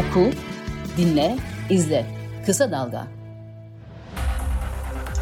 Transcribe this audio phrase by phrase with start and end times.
[0.00, 0.30] Oku,
[0.96, 1.36] dinle,
[1.70, 2.06] izle.
[2.46, 3.06] Kısa Dalga.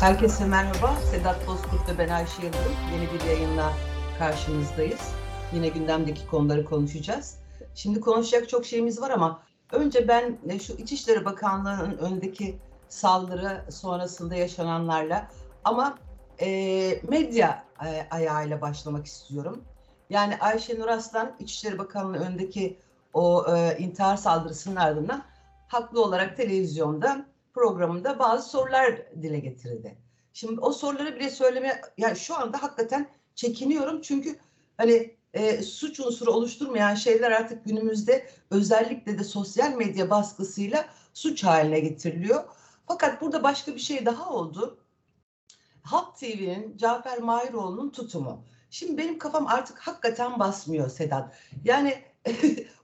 [0.01, 0.97] Herkese merhaba.
[1.11, 2.73] Sedat Bozkurt ve ben Ayşe Yıldırım.
[2.93, 3.73] Yeni bir yayınla
[4.19, 5.01] karşınızdayız.
[5.53, 7.39] Yine gündemdeki konuları konuşacağız.
[7.75, 9.43] Şimdi konuşacak çok şeyimiz var ama
[9.73, 12.59] önce ben e, şu İçişleri Bakanlığı'nın öndeki
[12.89, 15.29] saldırı sonrasında yaşananlarla
[15.65, 15.99] ama
[16.41, 16.49] e,
[17.09, 19.65] medya e, ayağıyla başlamak istiyorum.
[20.11, 22.79] Yani Ayşe Nur Aslan İçişleri Bakanlığı öndeki
[23.15, 25.25] o e, intihar saldırısının ardından
[25.69, 29.99] haklı olarak televizyonda programında bazı sorular dile getirildi.
[30.33, 34.39] Şimdi o soruları bile söyleme yani şu anda hakikaten çekiniyorum çünkü
[34.77, 41.81] hani e, suç unsuru oluşturmayan şeyler artık günümüzde özellikle de sosyal medya baskısıyla suç haline
[41.81, 42.45] getiriliyor.
[42.89, 44.79] Fakat burada başka bir şey daha oldu.
[45.83, 48.45] Halk TV'nin Cafer Mahiroğlu'nun tutumu.
[48.71, 51.35] Şimdi benim kafam artık hakikaten basmıyor Sedat.
[51.65, 52.03] Yani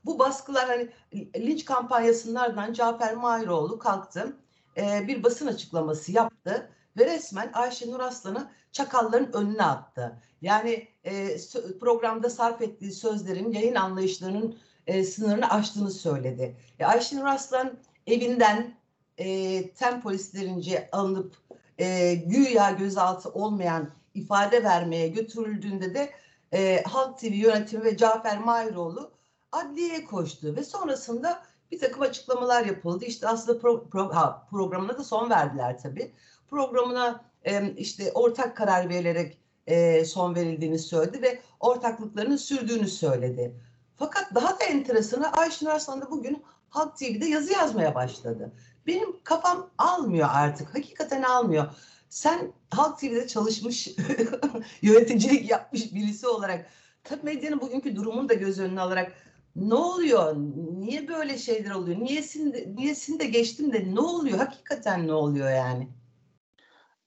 [0.04, 0.88] bu baskılar hani
[1.36, 4.36] linç kampanyasından Cafer Mahiroğlu kalktı.
[4.76, 10.20] E, bir basın açıklaması yaptı ve resmen Ayşe Nur Aslan'ı çakalların önüne attı.
[10.42, 11.36] Yani e,
[11.80, 16.56] programda sarf ettiği sözlerin yayın anlayışlarının e, sınırını aştığını söyledi.
[16.78, 18.74] E, Ayşe Nur Aslan evinden
[19.18, 21.36] e, tem polislerince alınıp
[21.78, 26.10] e, güya gözaltı olmayan ifade vermeye götürüldüğünde de
[26.52, 29.13] e, Halk TV yönetimi ve Cafer Mahiroğlu
[29.54, 33.04] adliyeye koştu ve sonrasında bir takım açıklamalar yapıldı.
[33.04, 36.12] İşte aslında pro, pro, ha, programına da son verdiler tabii.
[36.50, 43.54] Programına e, işte ortak karar verilerek e, son verildiğini söyledi ve ortaklıklarının sürdüğünü söyledi.
[43.96, 48.52] Fakat daha da enteresanı Ayşin Arslan da bugün Halk TV'de yazı yazmaya başladı.
[48.86, 50.74] Benim kafam almıyor artık.
[50.74, 51.66] Hakikaten almıyor.
[52.08, 53.88] Sen Halk TV'de çalışmış,
[54.82, 56.66] yöneticilik yapmış birisi olarak
[57.04, 59.12] tabii medyanın bugünkü durumunu da göz önüne alarak
[59.56, 60.36] ne oluyor?
[60.78, 62.00] Niye böyle şeyler oluyor?
[62.00, 64.38] Niyesini de, niyesini de geçtim de ne oluyor?
[64.38, 65.88] Hakikaten ne oluyor yani?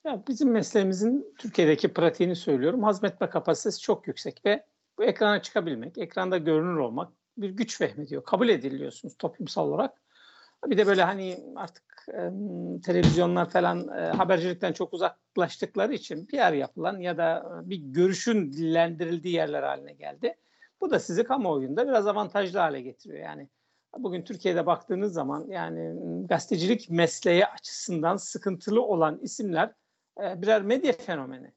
[0.06, 2.84] Ya bizim mesleğimizin Türkiye'deki pratiğini söylüyorum.
[2.84, 4.66] Hazmetme kapasitesi çok yüksek ve
[4.98, 8.24] bu ekrana çıkabilmek, ekranda görünür olmak bir güç vehmediyor.
[8.24, 10.02] Kabul ediliyorsunuz toplumsal olarak.
[10.66, 12.32] Bir de böyle hani artık e,
[12.86, 19.34] televizyonlar falan e, habercilikten çok uzaklaştıkları için bir yer yapılan ya da bir görüşün dillendirildiği
[19.34, 20.36] yerler haline geldi.
[20.82, 23.24] Bu da sizi kamuoyunda biraz avantajlı hale getiriyor.
[23.24, 23.50] Yani
[23.98, 25.96] bugün Türkiye'de baktığınız zaman yani
[26.28, 29.74] gazetecilik mesleği açısından sıkıntılı olan isimler
[30.24, 31.52] e, birer medya fenomeni.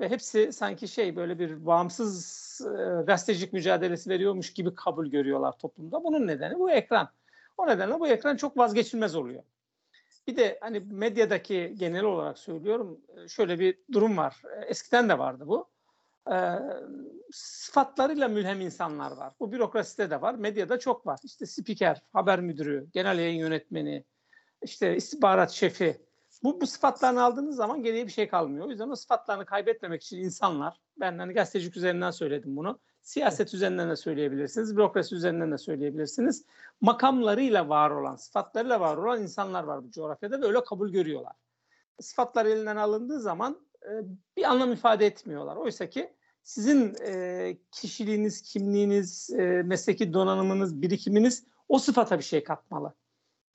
[0.00, 6.04] Ve hepsi sanki şey böyle bir bağımsız e, gazetecilik mücadelesi veriyormuş gibi kabul görüyorlar toplumda.
[6.04, 7.08] Bunun nedeni bu ekran.
[7.56, 9.42] O nedenle bu ekran çok vazgeçilmez oluyor.
[10.26, 14.42] Bir de hani medyadaki genel olarak söylüyorum e, şöyle bir durum var.
[14.66, 15.68] Eskiden de vardı bu
[16.32, 16.36] e,
[17.32, 19.32] sıfatlarıyla mülhem insanlar var.
[19.40, 21.18] Bu bürokraside de var, medyada çok var.
[21.24, 24.04] İşte spiker, haber müdürü, genel yayın yönetmeni,
[24.62, 26.06] işte istihbarat şefi.
[26.42, 28.66] Bu, bu sıfatlarını aldığınız zaman geriye bir şey kalmıyor.
[28.66, 32.78] O yüzden o sıfatlarını kaybetmemek için insanlar, ben hani gazetecilik üzerinden söyledim bunu.
[33.02, 36.44] Siyaset üzerinden de söyleyebilirsiniz, bürokrasi üzerinden de söyleyebilirsiniz.
[36.80, 41.32] Makamlarıyla var olan, sıfatlarıyla var olan insanlar var bu coğrafyada ve öyle kabul görüyorlar.
[42.00, 43.65] Sıfatlar elinden alındığı zaman
[44.36, 45.56] bir anlam ifade etmiyorlar.
[45.56, 52.94] Oysa ki sizin e, kişiliğiniz, kimliğiniz, e, mesleki donanımınız, birikiminiz o sıfata bir şey katmalı.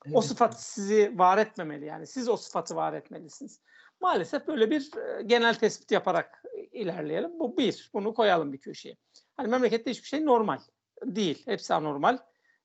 [0.06, 0.16] Evet.
[0.16, 2.08] O sıfat sizi var etmemeli yani.
[2.08, 3.62] Siz o sıfatı var etmelisiniz.
[4.02, 7.40] Maalesef böyle bir e, genel tespit yaparak ilerleyelim.
[7.40, 7.90] Bu bir.
[7.94, 8.98] Bunu koyalım bir köşeye.
[9.38, 10.60] Hani memlekette hiçbir şey normal
[11.04, 11.46] değil.
[11.46, 12.18] Hepsi anormal.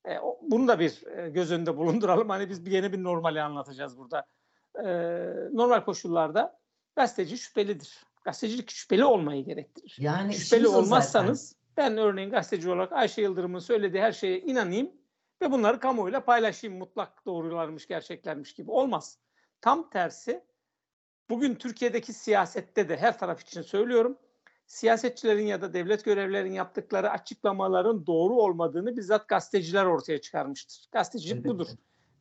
[0.05, 2.29] E, o, bunu da bir e, göz önünde bulunduralım.
[2.29, 4.27] Hani biz bir yeni bir normali anlatacağız burada.
[4.75, 4.87] E,
[5.53, 6.59] normal koşullarda
[6.97, 9.97] gazeteci şüphelidir gazetecilik şüpheli olmayı gerektirir.
[9.99, 11.97] Yani şüpheli olmazsanız zaten.
[11.97, 14.91] ben örneğin gazeteci olarak Ayşe Yıldırım'ın söylediği her şeye inanayım
[15.43, 18.71] ve bunları kamuoyuyla paylaşayım mutlak doğrularmış, gerçeklermiş gibi.
[18.71, 19.19] Olmaz.
[19.61, 20.45] Tam tersi
[21.31, 24.19] bugün Türkiye'deki siyasette de her taraf için söylüyorum.
[24.67, 30.89] Siyasetçilerin ya da devlet görevlilerin yaptıkları açıklamaların doğru olmadığını bizzat gazeteciler ortaya çıkarmıştır.
[30.93, 31.47] Gazetecilik evet.
[31.47, 31.69] budur.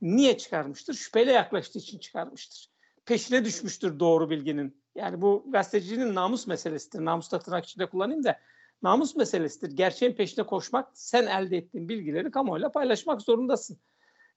[0.01, 0.93] Niye çıkarmıştır?
[0.93, 2.74] Şüpheyle yaklaştığı için çıkarmıştır.
[3.05, 4.81] Peşine düşmüştür doğru bilginin.
[4.95, 7.05] Yani bu gazetecinin namus meselesidir.
[7.05, 8.39] Namus da tırnak içinde kullanayım da
[8.81, 9.77] namus meselesidir.
[9.77, 13.77] Gerçeğin peşine koşmak, sen elde ettiğin bilgileri kamuoyuyla paylaşmak zorundasın.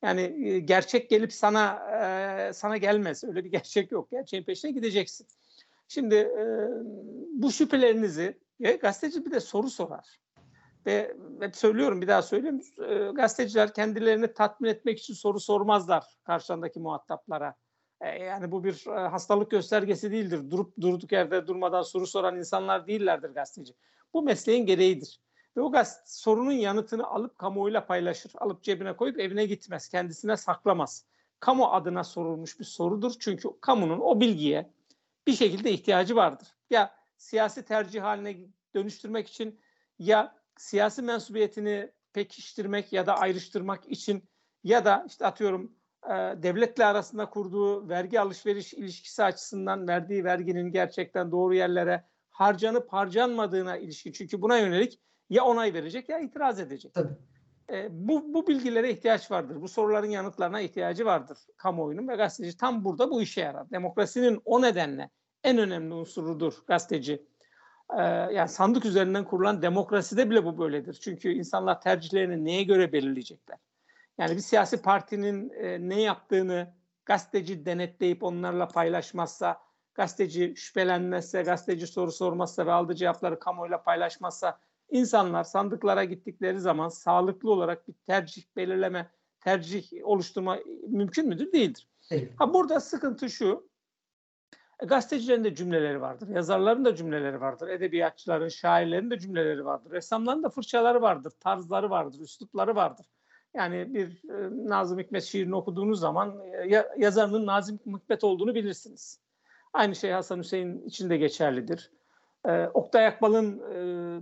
[0.03, 1.79] Yani e, gerçek gelip sana
[2.49, 3.25] e, sana gelmez.
[3.25, 4.11] Öyle bir gerçek yok.
[4.11, 5.27] Gerçeğin peşine gideceksin.
[5.89, 6.69] Şimdi e,
[7.33, 10.21] bu şüphelerinizi e, gazeteci bir de soru sorar.
[10.87, 12.61] Ve hep söylüyorum bir daha söyleyeyim.
[12.89, 17.55] E, gazeteciler kendilerini tatmin etmek için soru sormazlar karşılarındaki muhataplara.
[18.01, 20.51] E, yani bu bir e, hastalık göstergesi değildir.
[20.51, 23.75] Durup durduk yerde durmadan soru soran insanlar değillerdir gazeteci.
[24.15, 25.21] Bu mesleğin gereğidir.
[25.57, 28.33] Ve o gaz sorunun yanıtını alıp kamuoyuyla paylaşır.
[28.35, 29.89] Alıp cebine koyup evine gitmez.
[29.89, 31.05] Kendisine saklamaz.
[31.41, 33.13] Kamu adına sorulmuş bir sorudur.
[33.19, 34.71] Çünkü kamunun o bilgiye
[35.27, 36.49] bir şekilde ihtiyacı vardır.
[36.71, 38.37] Ya siyasi tercih haline
[38.75, 39.61] dönüştürmek için
[39.99, 44.25] ya siyasi mensubiyetini pekiştirmek ya da ayrıştırmak için
[44.65, 45.78] ya da işte atıyorum
[46.09, 53.77] e, devletle arasında kurduğu vergi alışveriş ilişkisi açısından verdiği verginin gerçekten doğru yerlere harcanıp harcanmadığına
[53.77, 54.13] ilişkin.
[54.13, 55.01] Çünkü buna yönelik
[55.31, 56.95] ya onay verecek ya itiraz edecek.
[56.95, 57.13] Tabii.
[57.73, 59.63] E, bu, bu bilgilere ihtiyaç vardır.
[59.63, 63.71] Bu soruların yanıtlarına ihtiyacı vardır kamuoyunun ve gazeteci tam burada bu işe yarar.
[63.71, 65.11] Demokrasinin o nedenle
[65.45, 67.27] en önemli unsurudur gazeteci.
[67.99, 70.95] E, yani sandık üzerinden kurulan demokraside bile bu böyledir.
[70.95, 73.59] Çünkü insanlar tercihlerini neye göre belirleyecekler?
[74.19, 76.75] Yani bir siyasi partinin e, ne yaptığını
[77.05, 79.61] gazeteci denetleyip onlarla paylaşmazsa,
[79.95, 84.61] gazeteci şüphelenmezse, gazeteci soru sormazsa ve aldığı cevapları kamuoyuyla paylaşmazsa
[84.91, 89.11] insanlar sandıklara gittikleri zaman sağlıklı olarak bir tercih belirleme,
[89.41, 91.53] tercih oluşturma mümkün müdür?
[91.53, 91.89] Değildir.
[92.11, 92.33] Değil.
[92.37, 93.71] Ha burada sıkıntı şu.
[94.83, 100.43] e, Gazetecilerin de cümleleri vardır, yazarların da cümleleri vardır, edebiyatçıların, şairlerin de cümleleri vardır, ressamların
[100.43, 103.07] da fırçaları vardır, tarzları vardır, üslupları vardır.
[103.59, 109.21] Yani bir e, Nazım Hikmet şiirini okuduğunuz zaman e, ya, yazarının Nazım Hikmet olduğunu bilirsiniz.
[109.73, 111.91] Aynı şey Hasan Hüseyin için de geçerlidir.
[112.45, 113.79] E, Oktay Akbal'ın e,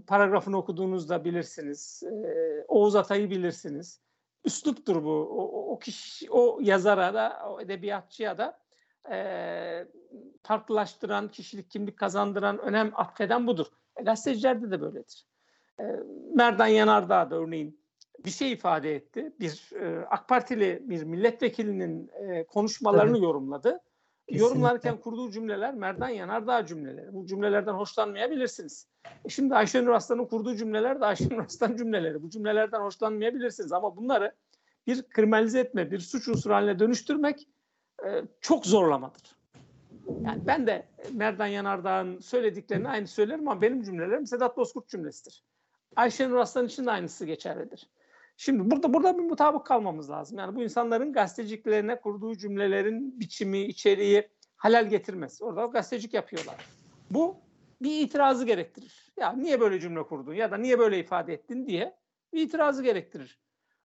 [0.06, 2.02] paragrafını okuduğunuzda bilirsiniz.
[2.02, 4.00] E, Oğuz Atay'ı bilirsiniz.
[4.44, 5.10] Üsluptur bu.
[5.10, 8.58] O, o kişi, o yazara da, o edebiyatçıya da
[9.10, 9.86] e,
[10.42, 13.66] farklılaştıran, kişilik kimlik kazandıran, önem atfeden budur.
[13.96, 15.26] E, gazetecilerde de böyledir.
[15.80, 15.84] E,
[16.34, 17.85] Merdan Yanardağ da örneğin
[18.24, 19.32] bir şey ifade etti.
[19.40, 23.24] Bir e, AK Partili bir milletvekilinin e, konuşmalarını Tabii.
[23.24, 23.80] yorumladı.
[24.28, 24.44] Kesinlikle.
[24.44, 27.14] Yorumlarken kurduğu cümleler Merdan Yanardağ cümleleri.
[27.14, 28.86] Bu cümlelerden hoşlanmayabilirsiniz.
[29.24, 32.22] E şimdi Ayşenur Aslan'ın kurduğu cümleler de Ayşenur Aslan cümleleri.
[32.22, 34.32] Bu cümlelerden hoşlanmayabilirsiniz ama bunları
[34.86, 37.48] bir kriminalize etme, bir suç unsuru haline dönüştürmek
[38.04, 39.36] e, çok zorlamadır.
[40.24, 45.44] Yani ben de Merdan Yanardağ'ın söylediklerini aynı söylerim ama benim cümlelerim Sedat Bozkurt cümlesidir.
[45.96, 47.88] Ayşenur Aslan için de aynısı geçerlidir.
[48.36, 50.38] Şimdi burada burada bir mutabık kalmamız lazım.
[50.38, 55.42] Yani bu insanların gazeteciliklerine kurduğu cümlelerin biçimi, içeriği halal getirmez.
[55.42, 56.56] Orada gazetecilik yapıyorlar.
[57.10, 57.36] Bu
[57.82, 59.12] bir itirazı gerektirir.
[59.16, 61.96] Ya niye böyle cümle kurdun ya da niye böyle ifade ettin diye
[62.32, 63.40] bir itirazı gerektirir.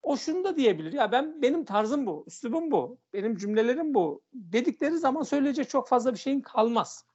[0.03, 0.93] O şunu da diyebilir.
[0.93, 6.13] Ya ben benim tarzım bu, üslubum bu, benim cümlelerim bu dedikleri zaman söyleyecek çok fazla
[6.13, 7.05] bir şeyin kalmaz.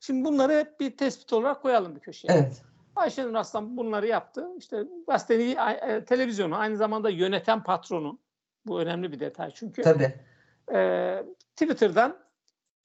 [0.00, 2.28] Şimdi bunları hep bir tespit olarak koyalım bir köşeye.
[2.32, 2.62] Evet.
[2.98, 4.48] Ayşenur Aslan bunları yaptı.
[4.58, 8.18] İşte gazeteyi, e, televizyonu aynı zamanda yöneten patronu.
[8.66, 9.82] Bu önemli bir detay çünkü.
[9.82, 10.14] Tabii.
[10.72, 11.22] E,
[11.56, 12.18] Twitter'dan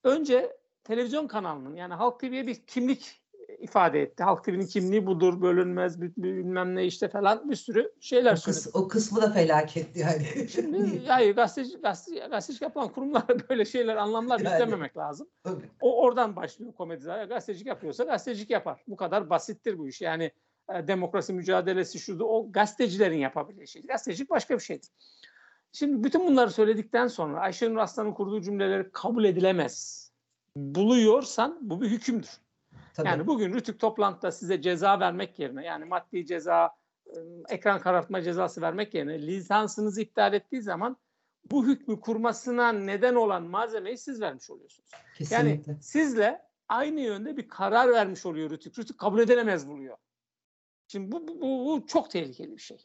[0.04, 3.23] önce televizyon kanalının yani Halk TV'ye bir kimlik
[3.64, 4.24] ifade etti.
[4.24, 8.64] Halk TV'nin kimliği budur, bölünmez, bilmem ne işte falan bir sürü şeyler O, söyledi.
[8.64, 10.50] kıs, o kısmı da felaketti yani.
[10.50, 14.54] Şimdi yani gazeteci, gazeteci, gazetecilik yapan kurumlara böyle şeyler, anlamlar Yani.
[14.54, 15.28] yüklememek lazım.
[15.44, 15.70] Tabii.
[15.82, 17.04] O oradan başlıyor komedi.
[17.04, 17.30] zaten.
[17.30, 18.84] Gazetecilik yapıyorsa gazetecilik yapar.
[18.88, 20.02] Bu kadar basittir bu iş.
[20.02, 20.32] Yani
[20.74, 23.82] e, demokrasi mücadelesi şurada o gazetecilerin yapabileceği şey.
[23.82, 24.90] Gazetecilik başka bir şeydir.
[25.72, 30.04] Şimdi bütün bunları söyledikten sonra Ayşenur Aslan'ın kurduğu cümleleri kabul edilemez.
[30.56, 32.30] Buluyorsan bu bir hükümdür.
[32.94, 33.08] Tabii.
[33.08, 36.76] Yani bugün Rütük toplantıda size ceza vermek yerine yani maddi ceza,
[37.08, 37.18] e,
[37.50, 40.98] ekran karartma cezası vermek yerine lisansınızı iptal ettiği zaman
[41.52, 44.90] bu hükmü kurmasına neden olan malzemeyi siz vermiş oluyorsunuz.
[44.94, 45.78] Yani Kesinlikle.
[45.82, 48.80] sizle aynı yönde bir karar vermiş oluyor Rütük.
[48.80, 49.98] Rütük kabul edilemez buluyor.
[50.88, 52.78] Şimdi bu, bu, bu, bu çok tehlikeli bir şey.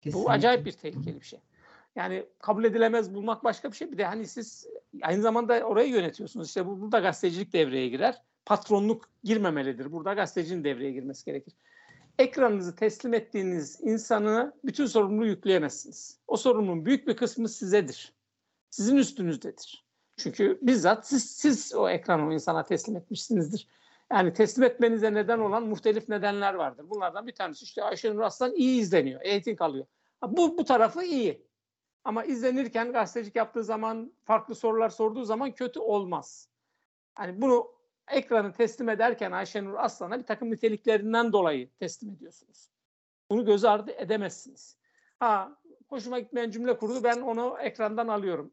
[0.00, 0.24] kesinlikle.
[0.24, 1.40] Bu acayip bir tehlikeli bir şey.
[1.96, 3.92] Yani kabul edilemez bulmak başka bir şey.
[3.92, 4.66] Bir de hani siz
[5.02, 6.48] aynı zamanda orayı yönetiyorsunuz.
[6.48, 8.22] İşte bu, burada gazetecilik devreye girer.
[8.50, 9.92] Patronluk girmemelidir.
[9.92, 11.54] Burada gazetecinin devreye girmesi gerekir.
[12.18, 16.18] Ekranınızı teslim ettiğiniz insanı bütün sorumluluğu yükleyemezsiniz.
[16.26, 18.12] O sorumluluğun büyük bir kısmı sizedir.
[18.70, 19.84] Sizin üstünüzdedir.
[20.16, 23.68] Çünkü bizzat siz, siz o ekranı o insana teslim etmişsinizdir.
[24.12, 26.90] Yani teslim etmenize neden olan muhtelif nedenler vardır.
[26.90, 29.86] Bunlardan bir tanesi işte Ayşenur Aslan iyi izleniyor, eğitim alıyor.
[30.26, 31.46] Bu, bu tarafı iyi.
[32.04, 36.48] Ama izlenirken gazetecilik yaptığı zaman, farklı sorular sorduğu zaman kötü olmaz.
[37.14, 37.79] Hani bunu
[38.12, 42.68] ekranı teslim ederken Ayşenur Aslan'a bir takım niteliklerinden dolayı teslim ediyorsunuz.
[43.30, 44.76] Bunu göz ardı edemezsiniz.
[45.18, 45.56] Ha,
[45.88, 48.52] hoşuma gitmeyen cümle kurdu ben onu ekrandan alıyorum.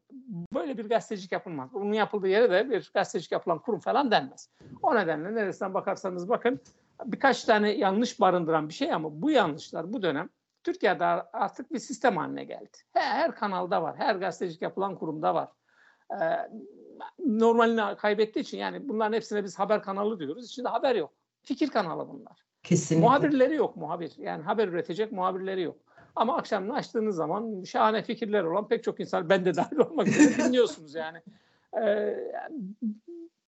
[0.54, 1.72] Böyle bir gazetecilik yapılmaz.
[1.72, 4.50] Bunun yapıldığı yere de bir gazetecilik yapılan kurum falan denmez.
[4.82, 6.60] O nedenle neresinden bakarsanız bakın
[7.04, 10.28] birkaç tane yanlış barındıran bir şey ama bu yanlışlar bu dönem
[10.64, 12.78] Türkiye'de artık bir sistem haline geldi.
[12.92, 15.48] Her, her kanalda var, her gazetecilik yapılan kurumda var.
[16.12, 16.50] Ee,
[17.26, 20.46] normalini kaybettiği için yani bunların hepsine biz haber kanalı diyoruz.
[20.46, 21.10] İçinde haber yok.
[21.42, 22.44] Fikir kanalı bunlar.
[22.62, 23.06] Kesinlikle.
[23.06, 24.12] Muhabirleri yok muhabir.
[24.18, 25.76] Yani haber üretecek muhabirleri yok.
[26.16, 30.36] Ama akşam açtığınız zaman şahane fikirler olan pek çok insan ben de dahil olmak üzere
[30.44, 31.18] dinliyorsunuz yani.
[31.82, 32.16] Ee,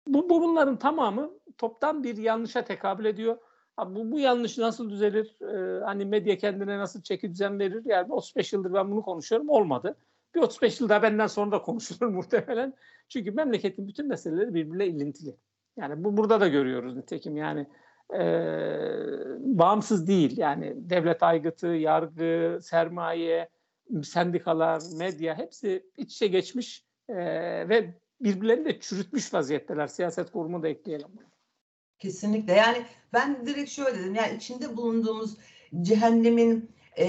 [0.06, 3.38] bu, bu bunların tamamı toptan bir yanlışa tekabül ediyor.
[3.86, 5.36] Bu, bu yanlış nasıl düzelir?
[5.42, 7.82] Ee, hani medya kendine nasıl çeki düzen verir?
[7.84, 9.48] Yani 35 yıldır ben bunu konuşuyorum.
[9.48, 9.96] Olmadı.
[10.34, 12.74] Bir 35 yıl daha benden sonra da konuşulur muhtemelen.
[13.08, 15.36] Çünkü memleketin bütün meseleleri birbirine ilintili.
[15.76, 17.66] Yani bu burada da görüyoruz nitekim yani
[18.14, 18.22] e,
[19.38, 20.38] bağımsız değil.
[20.38, 23.48] Yani devlet aygıtı, yargı, sermaye,
[24.02, 27.14] sendikalar, medya hepsi iç içe geçmiş e,
[27.68, 29.86] ve birbirlerini de çürütmüş vaziyetteler.
[29.86, 31.08] Siyaset kurumu da ekleyelim.
[31.98, 32.52] Kesinlikle.
[32.52, 34.14] Yani ben direkt şöyle dedim.
[34.14, 35.36] Yani içinde bulunduğumuz
[35.82, 37.06] cehennemin e,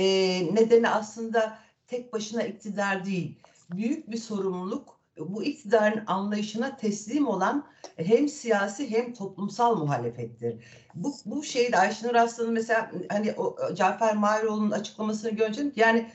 [0.56, 1.58] nedeni aslında
[1.92, 3.40] tek başına iktidar değil.
[3.72, 7.68] Büyük bir sorumluluk bu iktidarın anlayışına teslim olan
[7.98, 10.64] hem siyasi hem toplumsal muhalefettir.
[10.96, 15.74] Bu, bu şeyde Ayşenur Aslan'ın mesela hani o Cafer Mahiroğlu'nun açıklamasını göreceğim.
[15.76, 16.12] Yani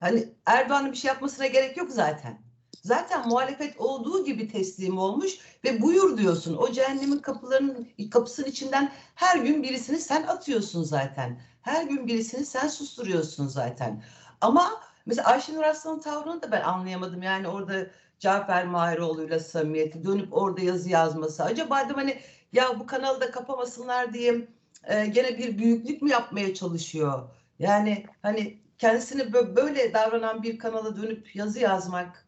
[0.00, 2.38] hani Erdoğan'ın bir şey yapmasına gerek yok zaten.
[2.82, 6.56] Zaten muhalefet olduğu gibi teslim olmuş ve buyur diyorsun.
[6.56, 11.40] O cehennemin kapılarının kapısının içinden her gün birisini sen atıyorsun zaten.
[11.62, 14.02] Her gün birisini sen susturuyorsun zaten.
[14.40, 17.22] Ama mesela Ayşenur Aslan'ın tavrını da ben anlayamadım.
[17.22, 17.86] Yani orada
[18.18, 21.44] Cafer Mahiroğlu'yla samimiyeti dönüp orada yazı yazması.
[21.44, 22.18] Acaba dedim hani
[22.52, 24.48] ya bu kanalı da kapamasınlar diye
[24.84, 27.28] e, gene bir büyüklük mü yapmaya çalışıyor?
[27.58, 32.26] Yani hani kendisini böyle davranan bir kanala dönüp yazı yazmak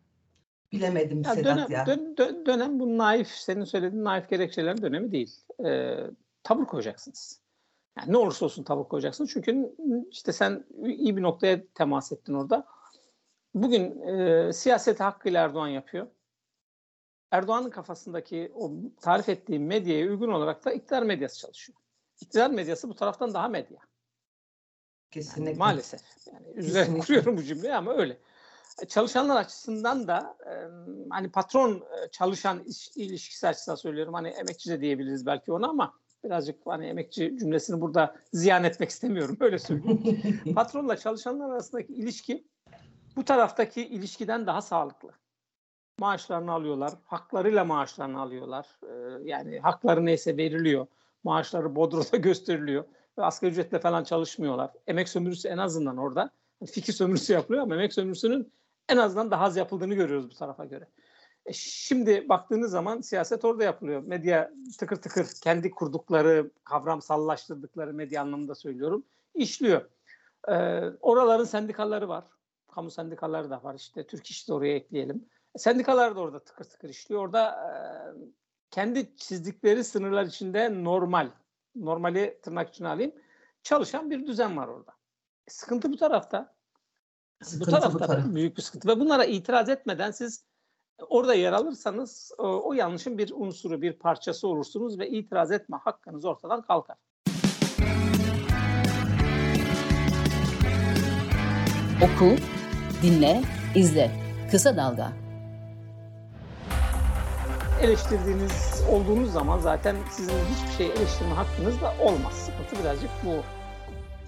[0.73, 1.87] bilemedim ya Sedat dönem, ya.
[1.87, 5.37] Dön, dön, dönem bu naif, senin söylediğin naif gerekçelerin dönemi değil.
[5.65, 5.97] Ee,
[6.43, 7.41] tavır koyacaksınız.
[7.99, 9.31] Yani ne olursa olsun tavır koyacaksınız.
[9.31, 9.75] Çünkü
[10.11, 12.67] işte sen iyi bir noktaya temas ettin orada.
[13.55, 16.07] Bugün e, siyaseti hakkıyla Erdoğan yapıyor.
[17.31, 21.79] Erdoğan'ın kafasındaki o tarif ettiği medyaya uygun olarak da iktidar medyası çalışıyor.
[22.21, 23.79] İktidar medyası bu taraftan daha medya.
[25.11, 25.51] Kesinlikle.
[25.51, 26.01] Yani maalesef.
[26.33, 28.19] Yani üzerine kuruyorum bu cümleyi ama öyle.
[28.89, 30.53] Çalışanlar açısından da e,
[31.11, 34.15] hani patron e, çalışan iş, ilişkisi açısından söylüyorum.
[34.15, 35.95] Hani emekçi de diyebiliriz belki ona ama
[36.25, 39.37] birazcık hani emekçi cümlesini burada ziyan etmek istemiyorum.
[39.41, 40.41] Öyle söyleyeyim.
[40.55, 42.45] Patronla çalışanlar arasındaki ilişki
[43.17, 45.11] bu taraftaki ilişkiden daha sağlıklı.
[45.99, 48.67] Maaşlarını alıyorlar, haklarıyla maaşlarını alıyorlar.
[48.83, 50.87] Ee, yani hakları neyse veriliyor.
[51.25, 52.85] Maaşları Bodrum'da gösteriliyor.
[53.19, 54.71] Ve asgari ücretle falan çalışmıyorlar.
[54.87, 56.31] Emek sömürüsü en azından orada.
[56.67, 58.53] Fikir sömürüsü yapılıyor ama emek sömürüsünün
[58.89, 60.87] en azından daha az yapıldığını görüyoruz bu tarafa göre.
[61.49, 64.03] E şimdi baktığınız zaman siyaset orada yapılıyor.
[64.03, 69.89] Medya tıkır tıkır kendi kurdukları, kavramsallaştırdıkları medya anlamında söylüyorum, işliyor.
[70.49, 72.25] Ee, oraların sendikaları var
[72.79, 73.75] kamu sendikaları da var.
[73.75, 75.29] İşte Türk İş'te oraya ekleyelim.
[75.57, 77.23] Sendikalar da orada tıkır tıkır işliyor.
[77.23, 77.73] Orada e,
[78.71, 81.31] kendi çizdikleri sınırlar içinde normal,
[81.75, 83.13] normali tırnak içine alayım,
[83.63, 84.93] çalışan bir düzen var orada.
[85.49, 86.55] E, sıkıntı bu tarafta.
[87.43, 88.25] Sıkıntı bu tarafta bu taraf.
[88.27, 88.89] büyük bir sıkıntı.
[88.89, 90.45] Ve bunlara itiraz etmeden siz
[91.09, 96.25] orada yer alırsanız o, o yanlışın bir unsuru, bir parçası olursunuz ve itiraz etme hakkınız
[96.25, 96.97] ortadan kalkar.
[102.03, 102.37] Oku,
[103.03, 103.43] dinle,
[103.75, 104.11] izle.
[104.51, 105.13] Kısa Dalga.
[107.83, 112.33] Eleştirdiğiniz olduğunuz zaman zaten sizin hiçbir şey eleştirme hakkınız da olmaz.
[112.33, 113.31] Sıkıntı birazcık bu.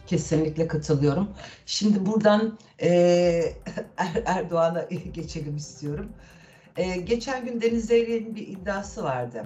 [0.07, 1.29] Kesinlikle katılıyorum.
[1.67, 2.89] Şimdi buradan e,
[3.97, 6.13] Er- Erdoğan'a geçelim istiyorum.
[6.77, 9.45] E, geçen gün Deniz Zeyrek'in bir iddiası vardı.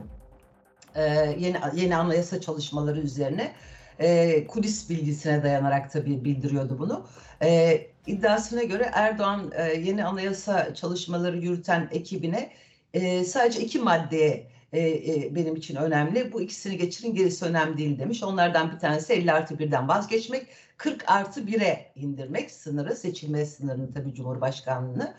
[0.94, 1.02] E,
[1.38, 3.52] yeni yeni anayasa çalışmaları üzerine
[3.98, 7.06] e, kulis bilgisine dayanarak tabii bildiriyordu bunu.
[7.42, 12.50] E, iddiasına göre Erdoğan e, yeni anayasa çalışmaları yürüten ekibine
[12.94, 16.32] e, sadece iki maddeye e, e, benim için önemli.
[16.32, 18.22] Bu ikisini geçirin gerisi önemli değil demiş.
[18.22, 20.46] Onlardan bir tanesi 50 artı 1'den vazgeçmek.
[20.76, 25.14] 40 artı 1'e indirmek sınırı, seçilme sınırını tabii Cumhurbaşkanlığını.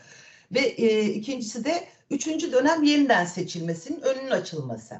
[0.52, 4.96] Ve e, ikincisi de üçüncü dönem yeniden seçilmesinin önünün açılması.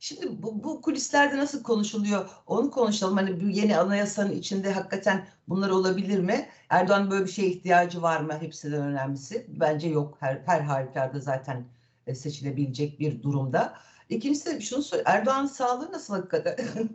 [0.00, 3.16] Şimdi bu, bu kulislerde nasıl konuşuluyor onu konuşalım.
[3.16, 6.48] Hani bu yeni anayasanın içinde hakikaten bunlar olabilir mi?
[6.68, 8.38] Erdoğan böyle bir şeye ihtiyacı var mı?
[8.40, 9.46] Hepsinden önemlisi.
[9.48, 10.16] Bence yok.
[10.20, 11.64] Her, her halükarda zaten
[12.06, 13.74] e, seçilebilecek bir durumda.
[14.08, 15.02] İkincisi de şunu söyle.
[15.06, 16.56] Erdoğan'ın sağlığı nasıl hakikaten?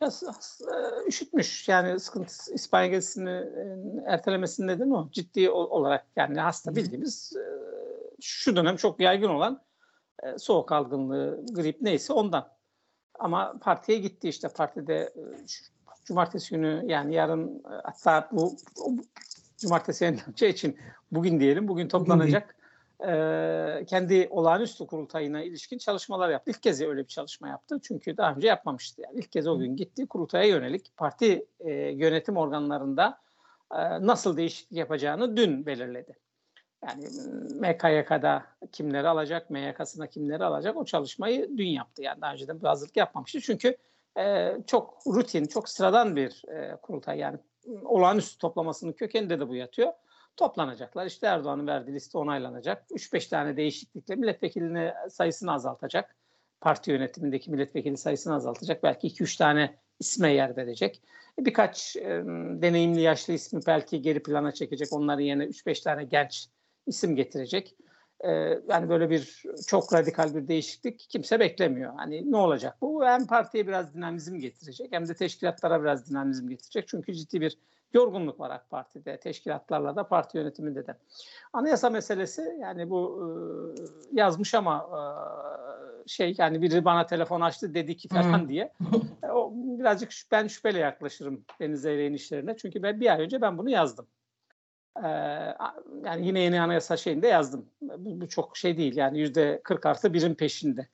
[0.00, 3.62] Ya, e, üşütmüş yani sıkıntı İspanya gezisini e,
[4.06, 5.08] ertelemesinin nedeni o.
[5.12, 7.32] Ciddi ol- olarak yani hasta bildiğimiz
[8.20, 9.62] şu dönem çok yaygın olan
[10.22, 12.48] e, soğuk algınlığı, grip neyse ondan.
[13.18, 15.22] Ama partiye gitti işte partide e,
[16.04, 19.02] cumartesi günü yani yarın e, hatta bu, bu
[19.58, 20.78] cumartesi yayınlanacağı için
[21.12, 22.56] bugün diyelim bugün toplanacak
[23.00, 26.50] e, kendi olağanüstü kurultayına ilişkin çalışmalar yaptı.
[26.50, 27.78] İlk kez öyle bir çalışma yaptı.
[27.82, 29.02] Çünkü daha önce yapmamıştı.
[29.02, 33.18] Yani ilk kez o gün gitti kurultaya yönelik parti e, yönetim organlarında
[33.72, 36.16] e, nasıl değişiklik yapacağını dün belirledi.
[36.82, 37.04] Yani
[37.60, 42.02] MKYK'da kimleri alacak, MYK'sına kimleri alacak o çalışmayı dün yaptı.
[42.02, 43.40] Yani daha önceden bir hazırlık yapmamıştı.
[43.40, 43.76] Çünkü
[44.18, 47.18] e, çok rutin, çok sıradan bir e, kurultay.
[47.18, 47.38] Yani
[47.84, 49.92] olağanüstü toplamasının kökeninde de bu yatıyor.
[50.36, 51.06] Toplanacaklar.
[51.06, 52.90] İşte Erdoğan'ın verdiği liste onaylanacak.
[52.90, 56.16] 3-5 tane değişiklikle milletvekilini sayısını azaltacak.
[56.60, 58.82] Parti yönetimindeki milletvekili sayısını azaltacak.
[58.82, 61.02] Belki 2-3 tane isme yer verecek.
[61.38, 62.22] Birkaç e,
[62.62, 64.92] deneyimli yaşlı ismi belki geri plana çekecek.
[64.92, 66.48] Onların yerine 3-5 tane genç
[66.86, 67.76] isim getirecek.
[68.20, 68.30] E,
[68.68, 71.92] yani böyle bir çok radikal bir değişiklik kimse beklemiyor.
[71.96, 73.04] Hani ne olacak bu?
[73.04, 76.88] Hem partiye biraz dinamizm getirecek hem de teşkilatlara biraz dinamizm getirecek.
[76.88, 77.58] Çünkü ciddi bir
[77.94, 80.96] yorgunluk var AK Parti'de, teşkilatlarla da parti yönetiminde de.
[81.52, 84.98] Anayasa meselesi yani bu e, yazmış ama e,
[86.08, 88.48] şey yani biri bana telefon açtı dedi ki falan hmm.
[88.48, 88.72] diye.
[89.22, 92.56] E, o birazcık ben şüpheyle yaklaşırım Deniz Zeyrek'in işlerine.
[92.56, 94.06] Çünkü ben bir ay önce ben bunu yazdım.
[95.04, 95.08] Ee,
[96.04, 97.66] yani yine yeni anayasa şeyinde yazdım.
[97.82, 100.86] Bu, bu çok şey değil yani yüzde 40 artı birin peşinde.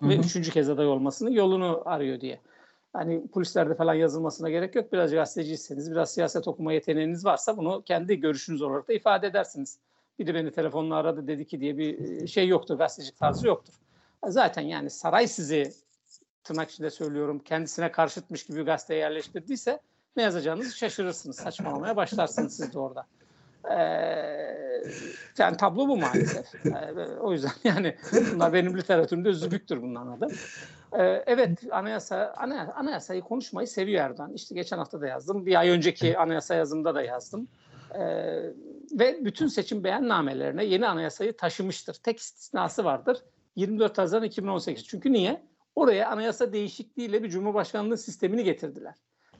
[0.00, 0.08] Hı-hı.
[0.08, 2.40] Ve üçüncü kez aday olmasını yolunu arıyor diye.
[2.92, 4.92] Hani polislerde falan yazılmasına gerek yok.
[4.92, 9.78] Biraz gazeteciyseniz, biraz siyaset okuma yeteneğiniz varsa bunu kendi görüşünüz olarak da ifade edersiniz.
[10.18, 13.74] Biri beni telefonla aradı dedi ki diye bir şey yoktur, gazetecilik tarzı yoktur.
[14.26, 15.72] Zaten yani saray sizi
[16.44, 19.80] tırnak içinde söylüyorum kendisine karşıtmış gibi gazeteye yerleştirdiyse
[20.16, 21.36] ne yazacağınızı şaşırırsınız.
[21.36, 23.06] Saçmalamaya başlarsınız siz de orada.
[23.70, 24.38] Ee,
[25.38, 26.66] yani tablo bu maalesef.
[26.66, 27.96] Ee, o yüzden yani
[28.34, 30.26] bunlar benim literatürümde zübüktür bunların adı.
[30.98, 34.32] Ee, evet anayasa anayasa anayasayı konuşmayı seviyor Erdoğan.
[34.32, 35.46] İşte geçen hafta da yazdım.
[35.46, 37.48] Bir ay önceki anayasa yazımda da yazdım.
[37.94, 38.00] Ee,
[38.92, 41.94] ve bütün seçim beyannamelerine yeni anayasayı taşımıştır.
[41.94, 43.18] Tek istisnası vardır.
[43.56, 44.86] 24 Haziran 2018.
[44.86, 45.42] Çünkü niye?
[45.74, 48.94] Oraya anayasa değişikliğiyle bir cumhurbaşkanlığı sistemini getirdiler.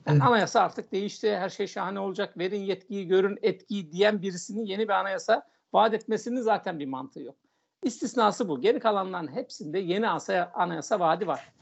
[0.09, 4.89] Yani anayasa artık değişti, her şey şahane olacak, verin yetkiyi, görün etkiyi diyen birisinin yeni
[4.89, 5.43] bir anayasa
[5.73, 7.37] vaat etmesinin zaten bir mantığı yok.
[7.83, 8.61] İstisnası bu.
[8.61, 11.53] Geri kalanların hepsinde yeni anayasa, anayasa vaadi var.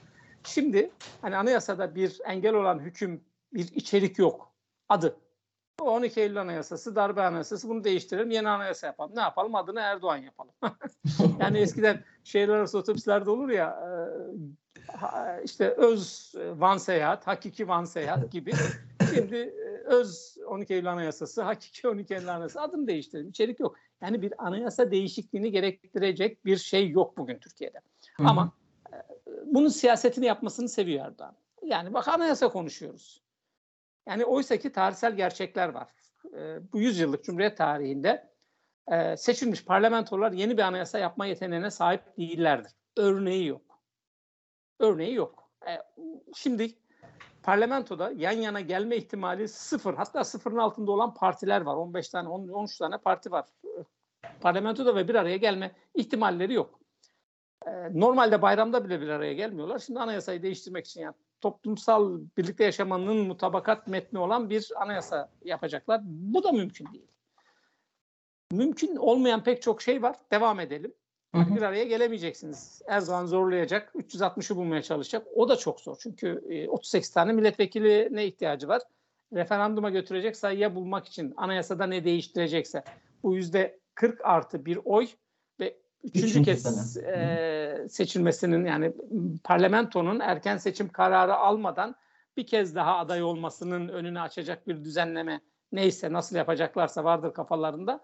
[0.45, 4.53] Şimdi hani anayasada bir engel olan hüküm, bir içerik yok.
[4.89, 5.17] Adı.
[5.81, 9.17] 12 Eylül Anayasası, darbe anayasası bunu değiştirelim, yeni anayasa yapalım.
[9.17, 9.55] Ne yapalım?
[9.55, 10.53] Adını Erdoğan yapalım.
[11.41, 13.79] yani eskiden şehirler arası otobüslerde olur ya
[15.45, 18.53] işte öz Van Seyahat, hakiki Van Seyahat gibi.
[19.15, 19.55] Şimdi
[19.85, 23.29] öz 12 Eylül Anayasası, hakiki 12 Eylül Anayasası adını değiştirelim.
[23.29, 23.77] İçerik yok.
[24.01, 27.81] Yani bir anayasa değişikliğini gerektirecek bir şey yok bugün Türkiye'de.
[28.17, 28.29] Hı-hı.
[28.29, 28.53] Ama
[29.47, 31.37] bunun siyasetini yapmasını seviyor Erdoğan.
[31.63, 33.23] Yani bak anayasa konuşuyoruz.
[34.07, 35.89] Yani oysa ki tarihsel gerçekler var.
[36.73, 38.29] bu yüzyıllık Cumhuriyet tarihinde
[39.17, 42.73] seçilmiş parlamentolar yeni bir anayasa yapma yeteneğine sahip değillerdir.
[42.97, 43.76] Örneği yok
[44.79, 45.51] örneği yok.
[45.69, 45.83] E,
[46.35, 46.75] şimdi
[47.43, 51.77] parlamentoda yan yana gelme ihtimali sıfır hatta sıfırın altında olan partiler var.
[51.77, 53.47] 15 tane 13 tane parti var.
[54.41, 56.81] Parlamentoda ve bir araya gelme ihtimalleri yok.
[57.67, 59.79] E, normalde bayramda bile bir araya gelmiyorlar.
[59.79, 66.01] Şimdi anayasayı değiştirmek için yani toplumsal birlikte yaşamanın mutabakat metni olan bir anayasa yapacaklar.
[66.05, 67.07] Bu da mümkün değil.
[68.53, 70.17] Mümkün olmayan pek çok şey var.
[70.33, 70.95] Devam edelim.
[71.57, 72.83] Bir araya gelemeyeceksiniz.
[72.89, 75.27] Erdoğan zorlayacak, 360'ı bulmaya çalışacak.
[75.35, 75.97] O da çok zor.
[76.01, 78.83] Çünkü 38 tane milletvekiline ihtiyacı var.
[79.33, 82.85] Referanduma götürecek sayıya bulmak için anayasada ne değiştirecekse.
[83.23, 85.09] Bu yüzde 40 artı bir oy
[85.61, 88.93] ve üçüncü, üçüncü kez e, seçilmesinin yani
[89.45, 91.97] parlamentonun erken seçim kararı almadan
[92.37, 95.41] bir kez daha aday olmasının önünü açacak bir düzenleme
[95.73, 98.01] neyse nasıl yapacaklarsa vardır kafalarında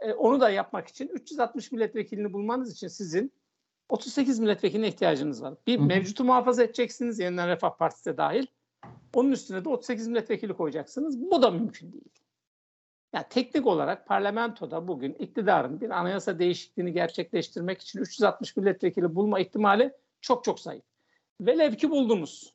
[0.00, 3.32] e, onu da yapmak için 360 milletvekilini bulmanız için sizin
[3.88, 5.54] 38 milletvekiline ihtiyacınız var.
[5.66, 8.46] Bir mevcutu muhafaza edeceksiniz yeniden Refah Partisi de dahil.
[9.14, 11.20] Onun üstüne de 38 milletvekili koyacaksınız.
[11.30, 12.04] Bu da mümkün değil.
[13.12, 19.92] Yani teknik olarak parlamentoda bugün iktidarın bir anayasa değişikliğini gerçekleştirmek için 360 milletvekili bulma ihtimali
[20.20, 20.84] çok çok zayıf.
[21.40, 22.54] Velev ki buldunuz.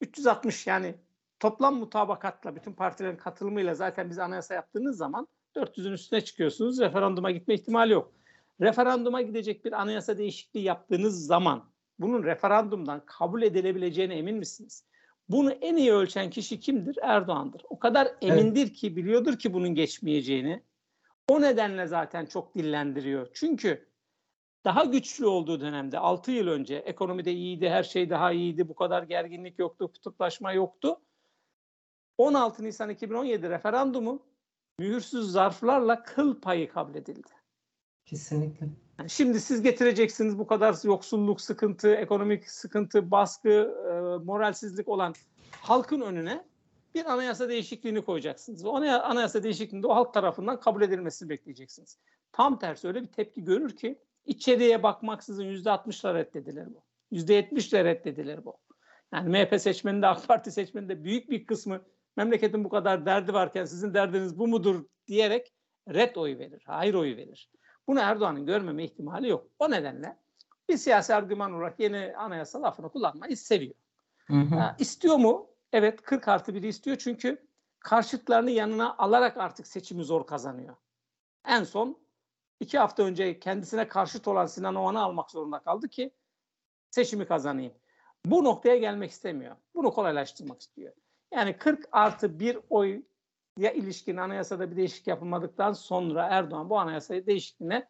[0.00, 0.94] 360 yani
[1.40, 6.80] toplam mutabakatla bütün partilerin katılımıyla zaten biz anayasa yaptığınız zaman 400'ün üstüne çıkıyorsunuz.
[6.80, 8.12] Referanduma gitme ihtimali yok.
[8.60, 14.84] Referanduma gidecek bir anayasa değişikliği yaptığınız zaman bunun referandumdan kabul edilebileceğine emin misiniz?
[15.28, 16.98] Bunu en iyi ölçen kişi kimdir?
[17.02, 17.62] Erdoğan'dır.
[17.68, 18.72] O kadar emindir evet.
[18.72, 20.62] ki biliyordur ki bunun geçmeyeceğini.
[21.28, 23.28] O nedenle zaten çok dillendiriyor.
[23.34, 23.88] Çünkü
[24.64, 29.02] daha güçlü olduğu dönemde 6 yıl önce ekonomide iyiydi, her şey daha iyiydi, bu kadar
[29.02, 31.00] gerginlik yoktu, kutuplaşma yoktu.
[32.18, 34.22] 16 Nisan 2017 referandumu
[34.78, 37.28] mühürsüz zarflarla kıl payı kabul edildi.
[38.04, 38.66] Kesinlikle.
[38.98, 45.14] Yani şimdi siz getireceksiniz bu kadar yoksulluk, sıkıntı, ekonomik sıkıntı, baskı, e, moralsizlik olan
[45.60, 46.44] halkın önüne
[46.94, 48.64] bir anayasa değişikliğini koyacaksınız.
[48.64, 51.98] Ve o anayasa değişikliğinde o halk tarafından kabul edilmesini bekleyeceksiniz.
[52.32, 56.82] Tam tersi öyle bir tepki görür ki içeriye bakmaksızın yüzde altmışla reddedilir bu.
[57.10, 58.56] Yüzde yetmişle reddedilir bu.
[59.14, 61.82] Yani MHP seçmeninde, AK Parti seçmeninde büyük bir kısmı
[62.16, 65.54] memleketin bu kadar derdi varken sizin derdiniz bu mudur diyerek
[65.88, 67.50] red oyu verir, hayır oyu verir.
[67.86, 69.46] Bunu Erdoğan'ın görmeme ihtimali yok.
[69.58, 70.16] O nedenle
[70.68, 73.74] bir siyasi argüman olarak yeni anayasa lafını kullanmayı seviyor.
[74.26, 74.54] Hı hı.
[74.54, 75.50] Ha, istiyor mu?
[75.72, 77.46] Evet 40 artı 1'i istiyor çünkü
[77.78, 80.76] karşıtlarını yanına alarak artık seçimi zor kazanıyor.
[81.46, 81.98] En son
[82.60, 86.14] iki hafta önce kendisine karşıt olan Sinan Oğan'ı almak zorunda kaldı ki
[86.90, 87.72] seçimi kazanayım.
[88.24, 89.56] Bu noktaya gelmek istemiyor.
[89.74, 90.92] Bunu kolaylaştırmak istiyor.
[91.32, 93.02] Yani 40 artı 1 oy
[93.58, 97.88] ya ilişkin anayasada bir değişiklik yapılmadıktan sonra Erdoğan bu anayasayı değişikliğine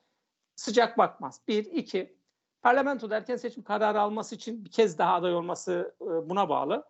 [0.57, 1.41] sıcak bakmaz.
[1.49, 2.17] Bir, iki,
[2.63, 6.89] parlamento erken seçim kararı alması için bir kez daha aday olması e, buna bağlı.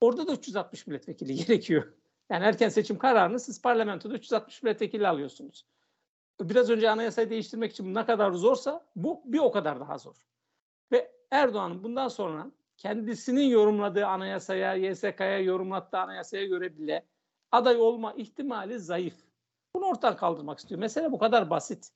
[0.00, 1.92] Orada da 360 milletvekili gerekiyor.
[2.30, 5.66] Yani erken seçim kararını siz parlamentoda 360 milletvekili alıyorsunuz.
[6.40, 10.16] Biraz önce anayasayı değiştirmek için ne kadar zorsa bu bir o kadar daha zor.
[10.92, 17.06] Ve Erdoğan'ın bundan sonra kendisinin yorumladığı anayasaya, YSK'ya yorumlattığı anayasaya göre bile
[17.52, 19.14] aday olma ihtimali zayıf.
[19.74, 20.80] Bunu ortadan kaldırmak istiyor.
[20.80, 21.90] Mesele bu kadar basit.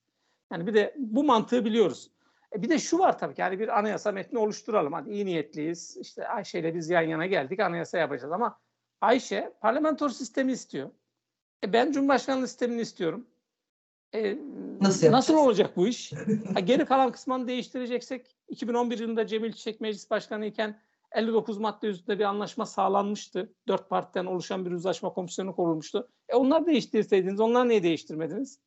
[0.53, 2.11] Yani bir de bu mantığı biliyoruz.
[2.57, 4.93] E bir de şu var tabii ki yani bir anayasa metni oluşturalım.
[4.93, 5.97] Hadi iyi niyetliyiz.
[5.97, 8.61] İşte Ayşe ile biz yan yana geldik anayasa yapacağız ama
[9.01, 10.91] Ayşe parlamenter sistemi istiyor.
[11.65, 13.27] E ben Cumhurbaşkanlığı sistemini istiyorum.
[14.15, 14.39] E,
[14.81, 16.13] nasıl, nasıl olacak bu iş?
[16.55, 20.81] ha, geri kalan kısmını değiştireceksek 2011 yılında Cemil Çiçek meclis başkanı iken
[21.13, 23.55] 59 madde üzerinde bir anlaşma sağlanmıştı.
[23.69, 26.09] Dört partiden oluşan bir uzlaşma komisyonu kurulmuştu.
[26.29, 28.61] E onlar değiştirseydiniz, onlar niye değiştirmediniz?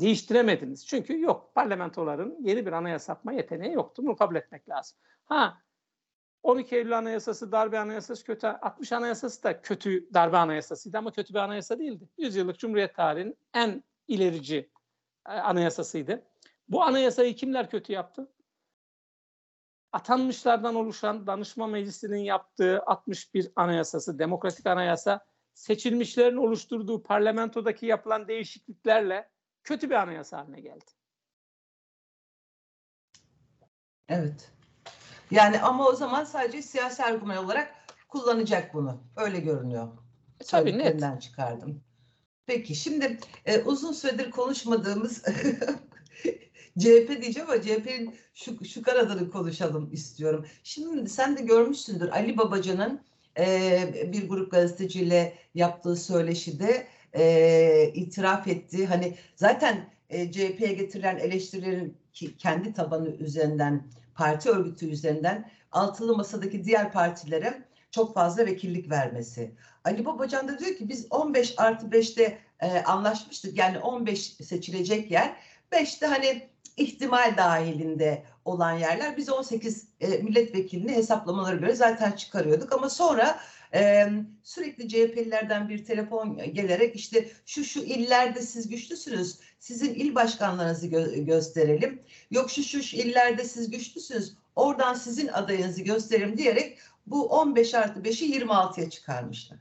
[0.00, 0.86] Değiştiremediniz.
[0.86, 1.54] Çünkü yok.
[1.54, 4.02] Parlamentoların yeni bir anayasa yapma yeteneği yoktu.
[4.06, 4.98] Bunu kabul etmek lazım.
[5.24, 5.62] Ha
[6.46, 8.46] 12 Eylül Anayasası, darbe anayasası kötü.
[8.46, 12.08] 60 Anayasası da kötü darbe anayasasıydı ama kötü bir anayasa değildi.
[12.18, 14.70] Yüzyıllık Cumhuriyet tarihinin en ilerici
[15.28, 16.22] e, anayasasıydı.
[16.68, 18.28] Bu anayasayı kimler kötü yaptı?
[19.92, 29.30] atanmışlardan oluşan danışma meclisinin yaptığı 61 anayasası, demokratik anayasa seçilmişlerin oluşturduğu parlamentodaki yapılan değişikliklerle
[29.64, 30.84] kötü bir anayasa haline geldi.
[34.08, 34.55] Evet.
[35.30, 37.74] Yani ama o zaman sadece siyasi argüman olarak
[38.08, 39.00] kullanacak bunu.
[39.16, 39.88] Öyle görünüyor.
[40.40, 41.22] E, tabii net.
[41.22, 41.80] çıkardım.
[42.46, 45.22] Peki şimdi e, uzun süredir konuşmadığımız
[46.78, 50.46] CHP diyeceğim ama CHP'nin şu, şu kanadını konuşalım istiyorum.
[50.62, 53.00] Şimdi sen de görmüşsündür Ali Babacan'ın
[53.38, 58.86] e, bir grup gazeteciyle yaptığı söyleşide e, itiraf etti.
[58.86, 63.86] Hani zaten e, CHP'ye getirilen eleştirilerin ki, kendi tabanı üzerinden,
[64.16, 69.54] parti örgütü üzerinden altılı masadaki diğer partilere çok fazla vekillik vermesi.
[69.84, 73.58] Ali Babacan da diyor ki biz 15 artı 5'te e, anlaşmıştık.
[73.58, 75.36] Yani 15 seçilecek yer.
[75.72, 82.90] 5'te hani ihtimal dahilinde olan yerler biz 18 e, milletvekilini hesaplamaları göre zaten çıkarıyorduk ama
[82.90, 83.38] sonra
[83.74, 84.08] e,
[84.42, 91.24] sürekli CHP'lilerden bir telefon gelerek işte şu şu illerde siz güçlüsünüz sizin il başkanlarınızı gö-
[91.24, 98.00] gösterelim yok şu şu illerde siz güçlüsünüz oradan sizin adayınızı gösterelim diyerek bu 15 artı
[98.00, 99.58] 5'i 26'ya çıkarmışlar.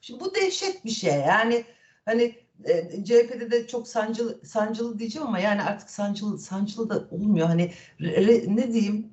[0.00, 1.64] Şimdi bu dehşet bir şey yani
[2.04, 7.46] hani e, CHP'de de çok sancılı, sancılı diyeceğim ama yani artık sancılı sancılı da olmuyor.
[7.46, 9.12] Hani re, ne diyeyim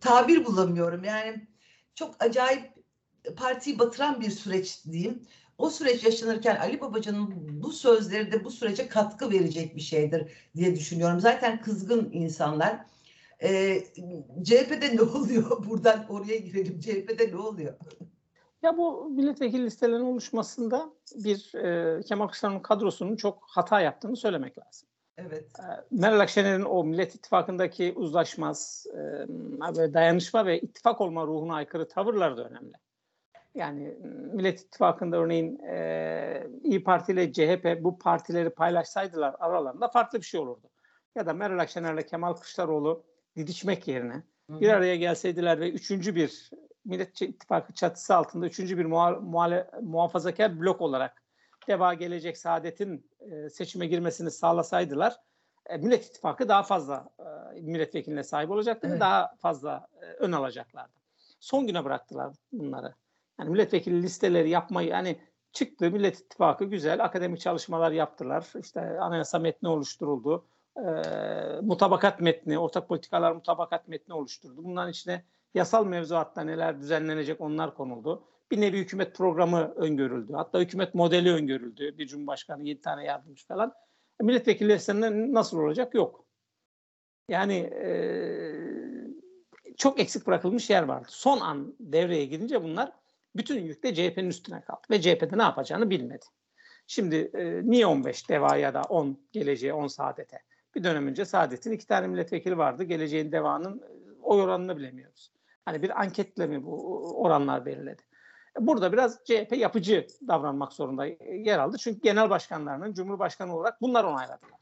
[0.00, 1.04] tabir bulamıyorum.
[1.04, 1.46] Yani
[1.94, 2.73] çok acayip
[3.36, 5.22] partiyi batıran bir süreç diyeyim.
[5.58, 10.76] O süreç yaşanırken Ali Babacan'ın bu sözleri de bu sürece katkı verecek bir şeydir diye
[10.76, 11.20] düşünüyorum.
[11.20, 12.86] Zaten kızgın insanlar.
[13.42, 13.84] Ee,
[14.44, 15.64] CHP'de ne oluyor?
[15.68, 16.80] Buradan oraya girelim.
[16.80, 17.74] CHP'de ne oluyor?
[18.62, 24.88] Ya bu milletvekili listelerinin oluşmasında bir e, Kemal Kılıçdaroğlu'nun kadrosunun çok hata yaptığını söylemek lazım.
[25.16, 25.44] Evet.
[25.58, 32.36] E, Meral Akşener'in o Millet İttifakı'ndaki uzlaşmaz, e, dayanışma ve ittifak olma ruhuna aykırı tavırları
[32.36, 32.74] da önemli.
[33.54, 33.98] Yani
[34.32, 40.40] Millet İttifakı'nda örneğin e, İyi Parti ile CHP bu partileri paylaşsaydılar aralarında farklı bir şey
[40.40, 40.70] olurdu.
[41.14, 43.04] Ya da Meral Akşener ile Kemal Kılıçdaroğlu
[43.36, 46.50] didişmek yerine bir araya gelseydiler ve üçüncü bir
[46.84, 51.22] Millet İttifakı çatısı altında üçüncü bir muha, muhale, muhafazakar blok olarak
[51.68, 55.16] Deva Gelecek Saadet'in e, seçime girmesini sağlasaydılar
[55.66, 57.08] e, Millet İttifakı daha fazla
[57.56, 58.96] e, milletvekiline sahip olacaktı evet.
[58.96, 60.92] ve daha fazla e, ön alacaklardı.
[61.40, 62.94] Son güne bıraktılar bunları.
[63.40, 65.16] Yani milletvekili listeleri yapmayı yani
[65.54, 68.46] Çıktı Millet İttifakı güzel akademik çalışmalar yaptılar.
[68.60, 70.46] İşte anayasa metni oluşturuldu.
[70.76, 70.82] E,
[71.62, 74.64] mutabakat metni, ortak politikalar mutabakat metni oluşturdu.
[74.64, 78.24] Bunların içine yasal mevzuatta neler düzenlenecek onlar konuldu.
[78.50, 80.32] Bir nevi hükümet programı öngörüldü.
[80.32, 81.98] Hatta hükümet modeli öngörüldü.
[81.98, 83.72] Bir cumhurbaşkanı, yedi tane yardımcı falan.
[84.20, 85.94] E, milletvekilleri senden nasıl olacak?
[85.94, 86.24] Yok.
[87.28, 87.88] Yani e,
[89.76, 91.06] çok eksik bırakılmış yer vardı.
[91.10, 92.92] Son an devreye girince bunlar
[93.36, 94.80] bütün yük de CHP'nin üstüne kaldı.
[94.90, 96.24] Ve CHP'de ne yapacağını bilmedi.
[96.86, 100.38] Şimdi e, niye 15 deva ya da 10 geleceğe 10 saadete?
[100.74, 102.84] Bir dönem önce Saadet'in iki tane milletvekili vardı.
[102.84, 105.32] Geleceğin devanın e, oy oranını bilemiyoruz.
[105.64, 108.02] Hani bir anketle mi bu oranlar belirledi?
[108.60, 111.76] Burada biraz CHP yapıcı davranmak zorunda yer aldı.
[111.78, 114.60] Çünkü genel başkanlarının Cumhurbaşkanı olarak bunlar onayladılar.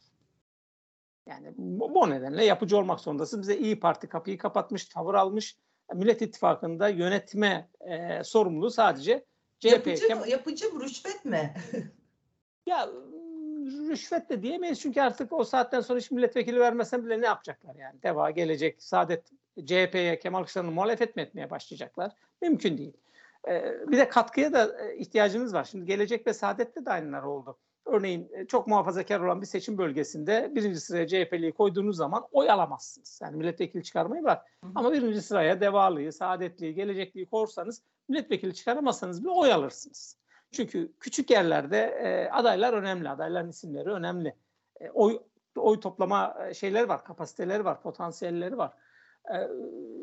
[1.26, 3.42] Yani bu, bu nedenle yapıcı olmak zorundasın.
[3.42, 5.56] Bize İyi Parti kapıyı kapatmış, tavır almış.
[5.95, 9.25] Millet İttifakı'nda yönetme e, sorumluluğu sadece
[9.61, 9.66] CHP.
[9.66, 11.55] Yapıcı, mı, yapıcı mı, rüşvet mi?
[12.66, 12.88] ya
[13.88, 18.03] rüşvet de diyemeyiz çünkü artık o saatten sonra hiç milletvekili vermesen bile ne yapacaklar yani?
[18.03, 19.31] Deva gelecek, Saadet
[19.64, 22.12] CHP'ye Kemal Kılıçdaroğlu'nu muhalefet mi etmeye başlayacaklar?
[22.42, 22.92] Mümkün değil.
[23.49, 25.64] Ee, bir de katkıya da e, ihtiyacınız var.
[25.64, 27.59] Şimdi Gelecek ve Saadet'te de aynılar oldu.
[27.87, 33.21] Örneğin e, çok muhafazakar olan bir seçim bölgesinde birinci sıraya CHP'liyi koyduğunuz zaman oy alamazsınız.
[33.23, 34.47] Yani milletvekili çıkarmayı bırak.
[34.64, 34.73] Hı hı.
[34.75, 40.18] Ama birinci sıraya Devalıyı, Saadetliyi, Gelecekliyi korsanız milletvekili çıkaramazsanız bile oy alırsınız.
[40.53, 44.35] Çünkü küçük yerlerde e, adaylar önemli, adayların isimleri önemli.
[44.81, 45.18] E, oy
[45.57, 48.73] oy toplama e, şeyleri var, kapasiteleri var, potansiyelleri var.
[49.30, 49.37] E,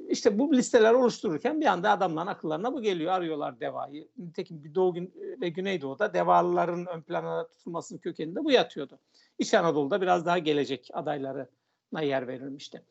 [0.10, 3.12] işte bu listeler oluştururken bir anda adamların akıllarına bu geliyor.
[3.14, 4.08] Arıyorlar devayı.
[4.18, 4.96] Nitekim Doğu
[5.42, 9.00] ve Güneydoğu'da devalıların ön plana tutulmasının kökeninde bu yatıyordu.
[9.40, 12.84] İç Anadolu'da biraz daha gelecek adaylarına yer verilmişti.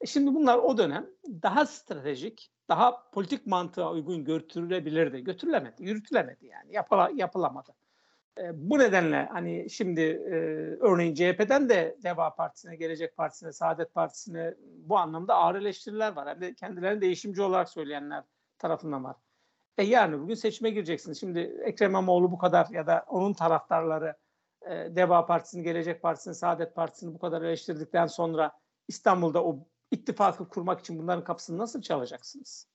[0.00, 1.06] E şimdi bunlar o dönem
[1.42, 5.24] daha stratejik, daha politik mantığa uygun götürülebilirdi.
[5.24, 6.74] Götürülemedi, yürütülemedi yani.
[6.74, 7.74] Yapıla, yapılamadı.
[8.42, 10.34] E, bu nedenle hani şimdi e,
[10.80, 16.28] örneğin CHP'den de Deva Partisi'ne, Gelecek Partisi'ne, Saadet Partisi'ne bu anlamda ağır eleştiriler var.
[16.28, 18.24] Hem de kendilerini değişimci olarak söyleyenler
[18.58, 19.16] tarafından var.
[19.78, 21.20] E yarın bugün seçime gireceksiniz.
[21.20, 24.16] Şimdi Ekrem İmamoğlu bu kadar ya da onun taraftarları
[24.62, 28.52] e, Deva Partisi'ni, Gelecek Partisi'ni, Saadet Partisi'ni bu kadar eleştirdikten sonra
[28.88, 32.66] İstanbul'da o ittifakı kurmak için bunların kapısını nasıl çalacaksınız?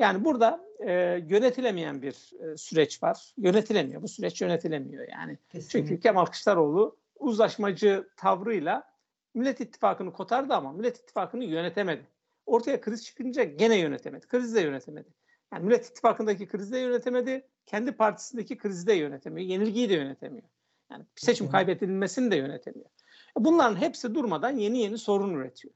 [0.00, 0.92] Yani burada e,
[1.28, 3.32] yönetilemeyen bir e, süreç var.
[3.36, 4.02] Yönetilemiyor.
[4.02, 5.38] Bu süreç yönetilemiyor yani.
[5.48, 5.70] Kesinlikle.
[5.70, 8.90] Çünkü Kemal Kılıçdaroğlu uzlaşmacı tavrıyla
[9.34, 12.06] Millet İttifakı'nı kotardı ama Millet İttifakı'nı yönetemedi.
[12.46, 14.26] Ortaya kriz çıkınca gene yönetemedi.
[14.26, 15.08] Kriz de yönetemedi.
[15.52, 17.46] Yani Millet İttifakı'ndaki krizi de yönetemedi.
[17.66, 19.48] Kendi partisindeki krizi de yönetemiyor.
[19.48, 20.48] Yenilgiyi de yönetemiyor.
[20.90, 22.90] Yani seçim kaybedilmesini de yönetemiyor.
[23.36, 25.74] Bunların hepsi durmadan yeni yeni sorun üretiyor.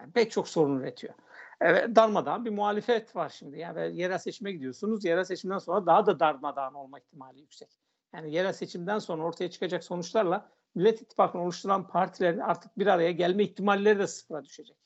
[0.00, 1.14] Yani pek çok sorun üretiyor.
[1.60, 3.58] Evet, darmadağın bir muhalefet var şimdi.
[3.58, 5.04] Yani yerel seçime gidiyorsunuz.
[5.04, 7.68] Yerel seçimden sonra daha da darmadağın olma ihtimali yüksek.
[8.14, 13.44] Yani yerel seçimden sonra ortaya çıkacak sonuçlarla Millet İttifakı'nı oluşturan partilerin artık bir araya gelme
[13.44, 14.76] ihtimalleri de sıfıra düşecek.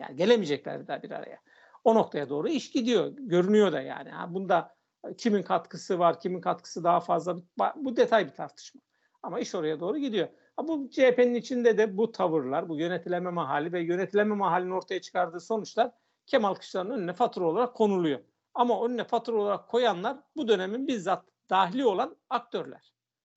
[0.00, 1.38] Yani gelemeyecekler daha bir araya.
[1.84, 3.12] O noktaya doğru iş gidiyor.
[3.18, 4.10] Görünüyor da yani.
[4.10, 4.76] Ha, bunda
[5.18, 7.36] kimin katkısı var, kimin katkısı daha fazla
[7.76, 8.80] bu detay bir tartışma.
[9.22, 10.28] Ama iş oraya doğru gidiyor.
[10.56, 15.40] Ha, bu CHP'nin içinde de bu tavırlar, bu yönetilememe hali ve yönetilememe halinin ortaya çıkardığı
[15.40, 15.90] sonuçlar
[16.26, 18.20] Kemal Kılıçdaroğlu'nun önüne fatura olarak konuluyor.
[18.54, 22.92] Ama önüne fatura olarak koyanlar bu dönemin bizzat dahili olan aktörler.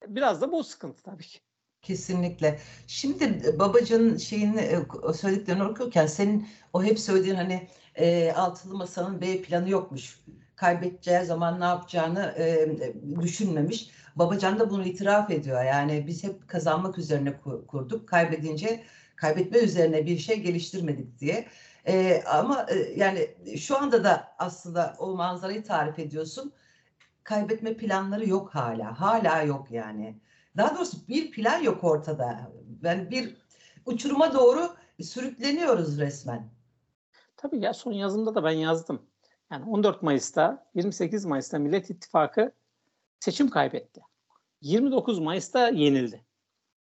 [0.08, 1.40] Biraz da bu sıkıntı tabii ki.
[1.82, 2.60] Kesinlikle.
[2.88, 4.80] Şimdi babacanın şeyini e,
[5.14, 10.20] söylediklerini okurken senin o hep söylediğin hani e, altılı masanın B planı yokmuş.
[10.56, 12.70] Kaybedeceği zaman ne yapacağını e,
[13.22, 13.90] düşünmemiş.
[14.16, 15.64] Babacan da bunu itiraf ediyor.
[15.64, 18.08] Yani biz hep kazanmak üzerine kurduk.
[18.08, 18.84] Kaybedince
[19.16, 21.48] kaybetme üzerine bir şey geliştirmedik diye.
[21.88, 26.54] E, ama e, yani şu anda da aslında o manzarayı tarif ediyorsun.
[27.24, 29.02] Kaybetme planları yok hala.
[29.02, 30.20] Hala yok yani.
[30.58, 32.52] Daha doğrusu bir plan yok ortada.
[32.84, 33.38] Yani bir
[33.86, 36.50] uçuruma doğru sürükleniyoruz resmen.
[37.38, 39.02] Tabii ya son yazımda da ben yazdım.
[39.52, 42.52] Yani 14 Mayıs'ta 28 Mayıs'ta Millet İttifakı
[43.20, 44.02] seçim kaybetti.
[44.62, 46.26] 29 Mayıs'ta yenildi.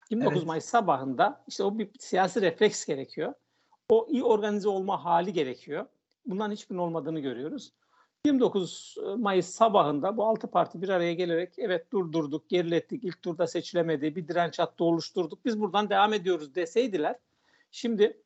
[0.10, 0.48] 29 evet.
[0.48, 3.34] Mayıs sabahında işte o bir siyasi refleks gerekiyor
[3.90, 5.86] o iyi organize olma hali gerekiyor.
[6.26, 7.72] Bundan hiçbirinin olmadığını görüyoruz.
[8.26, 13.48] 29 e, Mayıs sabahında bu altı parti bir araya gelerek evet durdurduk, gerilettik, ilk turda
[13.48, 17.16] seçilemedi, bir direnç hattı oluşturduk, biz buradan devam ediyoruz deseydiler,
[17.72, 18.22] şimdi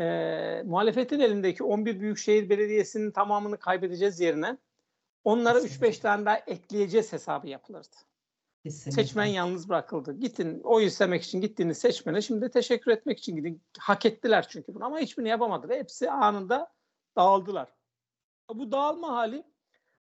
[0.00, 4.58] e, muhalefetin elindeki 11 Büyükşehir Belediyesi'nin tamamını kaybedeceğiz yerine
[5.24, 7.96] onlara 3-5 tane daha ekleyeceğiz hesabı yapılırdı.
[8.68, 9.02] Kesinlikle.
[9.02, 10.12] Seçmen yalnız bırakıldı.
[10.12, 13.62] Gittin oy istemek için gittiğiniz seçmene şimdi teşekkür etmek için gidin.
[13.78, 15.78] Hak ettiler çünkü bunu ama hiçbirini yapamadılar.
[15.78, 16.72] Hepsi anında
[17.16, 17.68] dağıldılar.
[18.54, 19.44] Bu dağılma hali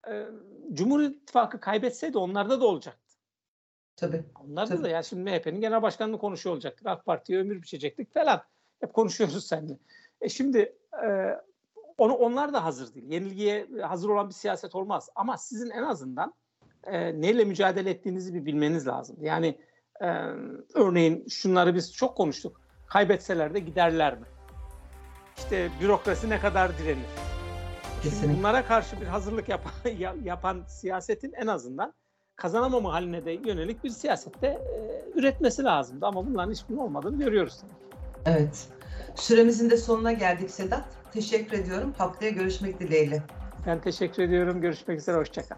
[0.10, 0.26] e,
[0.74, 3.16] Cumhur İttifakı kaybetseydi onlarda da olacaktı.
[3.96, 4.24] Tabii.
[4.44, 4.84] Onlarda Tabii.
[4.84, 6.88] da ya şimdi MHP'nin genel başkanlığı konuşuyor olacaktık.
[6.88, 8.42] AK Parti'ye ömür biçecektik falan.
[8.80, 9.78] Hep konuşuyoruz seninle.
[10.22, 11.40] E şimdi e,
[11.98, 13.12] onu onlar da hazır değil.
[13.12, 15.10] Yenilgiye hazır olan bir siyaset olmaz.
[15.16, 16.34] Ama sizin en azından
[16.88, 19.18] e, neyle mücadele ettiğinizi bir bilmeniz lazım.
[19.22, 19.60] Yani
[20.02, 20.08] e,
[20.76, 22.62] örneğin şunları biz çok konuştuk.
[22.88, 24.26] Kaybetseler de giderler mi?
[25.38, 27.06] İşte bürokrasi ne kadar direnir?
[28.04, 28.40] Kesinlikle.
[28.40, 31.94] bunlara karşı bir hazırlık yapan, ya- yapan siyasetin en azından
[32.36, 34.60] kazanamama haline de yönelik bir siyasette e,
[35.20, 36.06] üretmesi lazımdı.
[36.06, 37.62] Ama bunların hiçbirinin olmadığını görüyoruz.
[38.26, 38.68] Evet.
[39.16, 40.84] Süremizin de sonuna geldik Sedat.
[41.14, 41.94] Teşekkür ediyorum.
[41.98, 43.24] Haftaya görüşmek dileğiyle.
[43.68, 44.62] Ben teşekkür ediyorum.
[44.62, 45.18] Görüşmek üzere.
[45.18, 45.58] Hoşçakal.